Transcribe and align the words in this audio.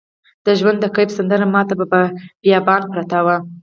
د 0.45 0.47
ژوند 0.59 0.77
د 0.81 0.85
کیف 0.95 1.09
سندره 1.17 1.45
ماته 1.53 1.73
په 1.91 2.01
بیابان 2.43 2.81
پرته 2.93 3.19
وه 3.25 3.37